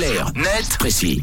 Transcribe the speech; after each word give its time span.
Clair, 0.00 0.32
net, 0.34 0.78
précis. 0.78 1.20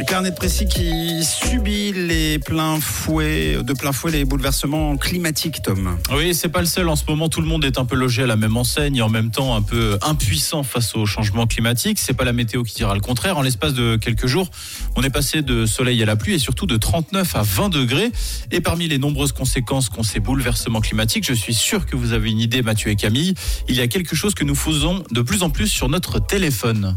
Le 0.00 0.06
carnet 0.06 0.30
de 0.30 0.34
précis 0.34 0.64
qui 0.64 1.22
subit 1.22 1.92
les 1.92 2.38
pleins 2.38 2.80
fouets, 2.80 3.62
de 3.62 3.72
plein 3.74 3.92
fouet 3.92 4.10
les 4.10 4.24
bouleversements 4.24 4.96
climatiques, 4.96 5.60
Tom. 5.62 5.98
Oui, 6.16 6.34
c'est 6.34 6.48
pas 6.48 6.60
le 6.60 6.66
seul. 6.66 6.88
En 6.88 6.96
ce 6.96 7.04
moment, 7.06 7.28
tout 7.28 7.42
le 7.42 7.46
monde 7.46 7.66
est 7.66 7.78
un 7.78 7.84
peu 7.84 7.96
logé 7.96 8.22
à 8.22 8.26
la 8.26 8.36
même 8.36 8.56
enseigne 8.56 8.96
et 8.96 9.02
en 9.02 9.10
même 9.10 9.30
temps 9.30 9.54
un 9.54 9.60
peu 9.60 9.98
impuissant 10.00 10.62
face 10.62 10.94
au 10.94 11.04
changement 11.04 11.46
climatique. 11.46 11.98
C'est 11.98 12.14
pas 12.14 12.24
la 12.24 12.32
météo 12.32 12.62
qui 12.62 12.76
dira 12.76 12.94
le 12.94 13.02
contraire. 13.02 13.36
En 13.36 13.42
l'espace 13.42 13.74
de 13.74 13.96
quelques 13.96 14.26
jours, 14.26 14.48
on 14.96 15.02
est 15.02 15.10
passé 15.10 15.42
de 15.42 15.66
soleil 15.66 16.02
à 16.02 16.06
la 16.06 16.16
pluie 16.16 16.32
et 16.32 16.38
surtout 16.38 16.64
de 16.64 16.78
39 16.78 17.36
à 17.36 17.42
20 17.42 17.68
degrés. 17.68 18.10
Et 18.52 18.62
parmi 18.62 18.88
les 18.88 18.96
nombreuses 18.96 19.32
conséquences 19.32 19.90
qu'ont 19.90 20.02
ces 20.02 20.18
bouleversements 20.18 20.80
climatiques, 20.80 21.26
je 21.26 21.34
suis 21.34 21.52
sûr 21.54 21.84
que 21.84 21.94
vous 21.94 22.14
avez 22.14 22.30
une 22.30 22.40
idée, 22.40 22.62
Mathieu 22.62 22.90
et 22.90 22.96
Camille. 22.96 23.34
Il 23.68 23.74
y 23.74 23.82
a 23.82 23.86
quelque 23.86 24.16
chose 24.16 24.34
que 24.34 24.44
nous 24.44 24.54
faisons 24.54 25.04
de 25.10 25.20
plus 25.20 25.42
en 25.42 25.50
plus 25.50 25.68
sur 25.68 25.90
notre 25.90 26.26
téléphone. 26.26 26.96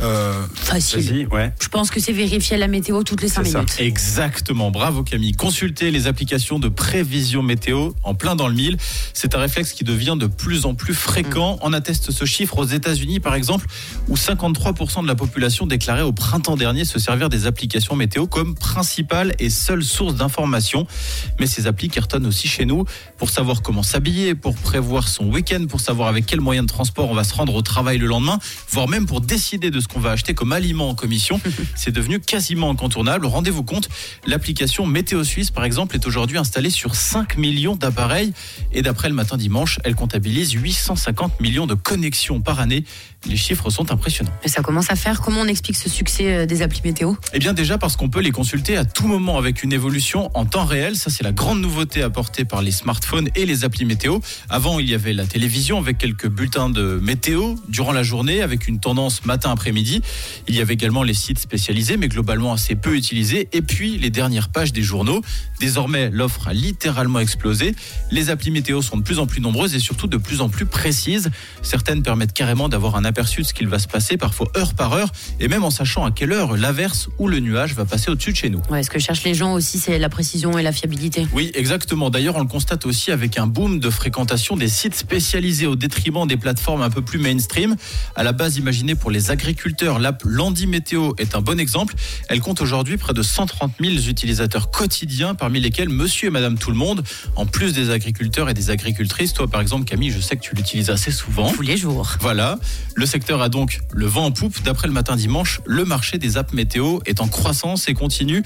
Euh, 0.00 0.46
Facile. 0.54 1.00
Vas-y, 1.00 1.26
ouais. 1.26 1.52
Je 1.60 1.68
pense 1.68 1.90
que 1.90 2.00
c'est 2.00 2.14
vérifier 2.38 2.56
la 2.56 2.68
météo 2.68 3.02
toutes 3.02 3.20
les 3.22 3.28
5 3.28 3.44
C'est 3.44 3.50
ça. 3.50 3.58
minutes. 3.58 3.74
Exactement, 3.80 4.70
bravo 4.70 5.02
Camille. 5.02 5.32
Consultez 5.32 5.90
les 5.90 6.06
applications 6.06 6.60
de 6.60 6.68
prévision 6.68 7.42
météo 7.42 7.90
en 8.04 8.14
plein 8.14 8.36
dans 8.36 8.46
le 8.46 8.54
mille. 8.54 8.76
C'est 9.12 9.34
un 9.34 9.40
réflexe 9.40 9.72
qui 9.72 9.82
devient 9.82 10.14
de 10.16 10.26
plus 10.28 10.64
en 10.64 10.74
plus 10.76 10.94
fréquent. 10.94 11.58
On 11.62 11.72
atteste 11.72 12.12
ce 12.12 12.24
chiffre 12.24 12.58
aux 12.58 12.64
États-Unis 12.64 13.18
par 13.18 13.34
exemple, 13.34 13.66
où 14.06 14.14
53% 14.14 15.02
de 15.02 15.08
la 15.08 15.16
population 15.16 15.66
déclarait 15.66 16.02
au 16.02 16.12
printemps 16.12 16.56
dernier 16.56 16.84
se 16.84 17.00
servir 17.00 17.28
des 17.28 17.46
applications 17.46 17.96
météo 17.96 18.28
comme 18.28 18.54
principale 18.54 19.34
et 19.40 19.50
seule 19.50 19.82
source 19.82 20.14
d'information. 20.14 20.86
Mais 21.40 21.46
ces 21.48 21.66
applis 21.66 21.88
cartonnent 21.88 22.26
aussi 22.26 22.46
chez 22.46 22.66
nous 22.66 22.84
pour 23.16 23.30
savoir 23.30 23.62
comment 23.62 23.82
s'habiller, 23.82 24.36
pour 24.36 24.54
prévoir 24.54 25.08
son 25.08 25.24
week-end, 25.26 25.66
pour 25.68 25.80
savoir 25.80 26.06
avec 26.08 26.24
quel 26.24 26.40
moyen 26.40 26.62
de 26.62 26.68
transport 26.68 27.10
on 27.10 27.14
va 27.14 27.24
se 27.24 27.34
rendre 27.34 27.56
au 27.56 27.62
travail 27.62 27.98
le 27.98 28.06
lendemain, 28.06 28.38
voire 28.70 28.86
même 28.86 29.06
pour 29.06 29.20
décider 29.20 29.72
de 29.72 29.80
ce 29.80 29.88
qu'on 29.88 29.98
va 29.98 30.12
acheter 30.12 30.34
comme 30.34 30.52
aliment 30.52 30.88
en 30.90 30.94
commission. 30.94 31.40
C'est 31.74 31.90
devenu 31.90 32.17
quasiment 32.20 32.70
incontournable. 32.70 33.26
Rendez-vous 33.26 33.62
compte, 33.62 33.88
l'application 34.26 34.86
Météo 34.86 35.24
Suisse, 35.24 35.50
par 35.50 35.64
exemple, 35.64 35.94
est 35.96 36.06
aujourd'hui 36.06 36.38
installée 36.38 36.70
sur 36.70 36.94
5 36.94 37.36
millions 37.36 37.76
d'appareils. 37.76 38.32
Et 38.72 38.82
d'après 38.82 39.08
le 39.08 39.14
matin 39.14 39.36
dimanche, 39.36 39.78
elle 39.84 39.94
comptabilise 39.94 40.52
850 40.52 41.40
millions 41.40 41.66
de 41.66 41.74
connexions 41.74 42.40
par 42.40 42.60
année. 42.60 42.84
Les 43.26 43.36
chiffres 43.36 43.68
sont 43.70 43.90
impressionnants. 43.90 44.30
Mais 44.44 44.48
ça 44.48 44.62
commence 44.62 44.90
à 44.90 44.96
faire. 44.96 45.20
Comment 45.20 45.40
on 45.40 45.48
explique 45.48 45.76
ce 45.76 45.88
succès 45.88 46.32
euh, 46.32 46.46
des 46.46 46.62
applis 46.62 46.80
météo? 46.84 47.14
Eh 47.32 47.40
bien 47.40 47.52
déjà 47.52 47.76
parce 47.76 47.96
qu'on 47.96 48.08
peut 48.08 48.20
les 48.20 48.30
consulter 48.30 48.76
à 48.76 48.84
tout 48.84 49.08
moment 49.08 49.38
avec 49.38 49.64
une 49.64 49.72
évolution 49.72 50.30
en 50.34 50.44
temps 50.46 50.64
réel. 50.64 50.94
Ça 50.96 51.10
c'est 51.10 51.24
la 51.24 51.32
grande 51.32 51.60
nouveauté 51.60 52.02
apportée 52.02 52.44
par 52.44 52.62
les 52.62 52.70
smartphones 52.70 53.28
et 53.34 53.44
les 53.44 53.64
applis 53.64 53.84
météo. 53.84 54.20
Avant 54.48 54.78
il 54.78 54.88
y 54.88 54.94
avait 54.94 55.12
la 55.12 55.26
télévision 55.26 55.78
avec 55.78 55.98
quelques 55.98 56.28
bulletins 56.28 56.70
de 56.70 57.00
météo 57.02 57.56
durant 57.68 57.92
la 57.92 58.04
journée 58.04 58.40
avec 58.40 58.68
une 58.68 58.78
tendance 58.78 59.24
matin-après-midi. 59.24 60.00
Il 60.46 60.54
y 60.54 60.60
avait 60.60 60.74
également 60.74 61.02
les 61.02 61.14
sites 61.14 61.40
spécialisés 61.40 61.96
mais 61.96 62.07
globalement 62.08 62.52
assez 62.52 62.74
peu 62.74 62.96
utilisés. 62.96 63.48
Et 63.52 63.62
puis 63.62 63.98
les 63.98 64.10
dernières 64.10 64.48
pages 64.48 64.72
des 64.72 64.82
journaux. 64.82 65.22
Désormais 65.60 66.10
l'offre 66.10 66.48
a 66.48 66.52
littéralement 66.52 67.20
explosé. 67.20 67.74
Les 68.10 68.30
applis 68.30 68.50
météo 68.50 68.82
sont 68.82 68.96
de 68.96 69.02
plus 69.02 69.18
en 69.18 69.26
plus 69.26 69.40
nombreuses 69.40 69.74
et 69.74 69.78
surtout 69.78 70.06
de 70.06 70.16
plus 70.16 70.40
en 70.40 70.48
plus 70.48 70.66
précises. 70.66 71.30
Certaines 71.62 72.02
permettent 72.02 72.32
carrément 72.32 72.68
d'avoir 72.68 72.96
un 72.96 73.04
aperçu 73.04 73.42
de 73.42 73.46
ce 73.46 73.54
qu'il 73.54 73.68
va 73.68 73.78
se 73.78 73.88
passer, 73.88 74.16
parfois 74.16 74.48
heure 74.56 74.74
par 74.74 74.92
heure, 74.92 75.10
et 75.40 75.48
même 75.48 75.64
en 75.64 75.70
sachant 75.70 76.04
à 76.04 76.10
quelle 76.10 76.32
heure 76.32 76.56
l'averse 76.56 77.08
ou 77.18 77.28
le 77.28 77.40
nuage 77.40 77.74
va 77.74 77.84
passer 77.84 78.10
au-dessus 78.10 78.32
de 78.32 78.36
chez 78.36 78.50
nous. 78.50 78.62
Ouais, 78.70 78.82
ce 78.82 78.90
que 78.90 78.98
cherchent 78.98 79.24
les 79.24 79.34
gens 79.34 79.54
aussi, 79.54 79.78
c'est 79.78 79.98
la 79.98 80.08
précision 80.08 80.58
et 80.58 80.62
la 80.62 80.72
fiabilité. 80.72 81.26
Oui, 81.32 81.50
exactement. 81.54 82.10
D'ailleurs, 82.10 82.36
on 82.36 82.40
le 82.40 82.46
constate 82.46 82.86
aussi 82.86 83.10
avec 83.10 83.38
un 83.38 83.46
boom 83.46 83.80
de 83.80 83.90
fréquentation 83.90 84.56
des 84.56 84.68
sites 84.68 84.94
spécialisés 84.94 85.66
au 85.66 85.76
détriment 85.76 86.26
des 86.26 86.36
plateformes 86.36 86.82
un 86.82 86.90
peu 86.90 87.02
plus 87.02 87.18
mainstream. 87.18 87.76
À 88.16 88.22
la 88.22 88.32
base 88.32 88.56
imaginée 88.56 88.94
pour 88.94 89.10
les 89.10 89.30
agriculteurs, 89.30 89.98
l'app 89.98 90.22
Landy 90.24 90.66
Météo 90.66 91.12
est 91.18 91.34
un 91.34 91.40
bon 91.40 91.58
exemple. 91.58 91.94
Elle 92.28 92.40
compte 92.40 92.60
aujourd'hui 92.60 92.96
près 92.96 93.12
de 93.12 93.22
130 93.22 93.72
000 93.80 93.94
utilisateurs 94.08 94.70
quotidiens, 94.70 95.34
parmi 95.34 95.60
lesquels 95.60 95.88
monsieur 95.88 96.28
et 96.28 96.30
madame 96.30 96.58
tout 96.58 96.70
le 96.70 96.76
monde, 96.76 97.02
en 97.36 97.46
plus 97.46 97.72
des 97.72 97.90
agriculteurs 97.90 98.48
et 98.48 98.54
des 98.54 98.70
agricultrices. 98.70 99.32
Toi, 99.32 99.48
par 99.48 99.60
exemple, 99.60 99.84
Camille, 99.84 100.10
je 100.10 100.20
sais 100.20 100.36
que 100.36 100.42
tu 100.42 100.54
l'utilises 100.54 100.90
assez 100.90 101.10
souvent. 101.10 101.50
Tous 101.52 101.62
les 101.62 101.76
jours. 101.76 102.16
Voilà, 102.20 102.58
le 102.94 103.06
secteur 103.06 103.42
a 103.42 103.48
donc 103.48 103.80
le 103.92 104.06
vent 104.06 104.26
en 104.26 104.32
poupe. 104.32 104.62
D'après 104.62 104.88
le 104.88 104.94
matin 104.94 105.16
dimanche, 105.16 105.60
le 105.66 105.84
marché 105.84 106.18
des 106.18 106.36
apps 106.36 106.52
météo 106.52 106.98
est 107.06 107.20
en 107.20 107.28
croissance 107.28 107.88
et 107.88 107.94
continue 107.94 108.42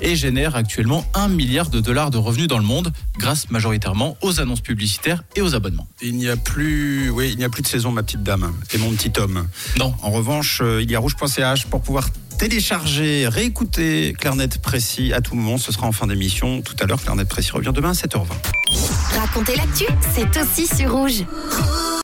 et 0.00 0.16
génère 0.16 0.56
actuellement 0.56 1.04
1 1.14 1.28
milliard 1.28 1.70
de 1.70 1.80
dollars 1.80 2.10
de 2.10 2.18
revenus 2.18 2.48
dans 2.48 2.58
le 2.58 2.64
monde 2.64 2.92
grâce 3.18 3.50
majoritairement 3.50 4.16
aux 4.22 4.40
annonces 4.40 4.60
publicitaires 4.60 5.22
et 5.34 5.42
aux 5.42 5.54
abonnements. 5.54 5.86
Il 6.02 6.16
n'y 6.16 6.28
a 6.28 6.36
plus, 6.36 7.10
oui, 7.10 7.30
il 7.32 7.38
n'y 7.38 7.44
a 7.44 7.48
plus 7.48 7.62
de 7.62 7.66
saison, 7.66 7.90
ma 7.92 8.02
petite 8.02 8.22
dame 8.22 8.52
et 8.72 8.78
mon 8.78 8.90
petit 8.92 9.12
homme. 9.18 9.46
Non, 9.78 9.94
En 10.02 10.10
revanche, 10.10 10.60
euh, 10.62 10.82
il 10.82 10.90
y 10.90 10.94
a 10.94 10.98
rouge.ch 10.98 11.66
pour 11.66 11.82
pouvoir 11.82 12.08
télécharger, 12.36 13.28
réécouter 13.28 14.14
Clarnet 14.18 14.48
Précis 14.60 15.12
à 15.12 15.20
tout 15.20 15.34
moment. 15.34 15.58
Ce 15.58 15.72
sera 15.72 15.86
en 15.86 15.92
fin 15.92 16.06
d'émission. 16.06 16.62
Tout 16.62 16.76
à 16.80 16.86
l'heure, 16.86 17.02
Clarnet 17.02 17.24
Précis 17.24 17.52
revient 17.52 17.72
demain 17.74 17.90
à 17.90 17.92
7h20. 17.92 18.26
Raconter 19.18 19.56
l'actu, 19.56 19.84
c'est 20.14 20.40
aussi 20.40 20.66
sur 20.66 20.92
rouge. 20.92 21.24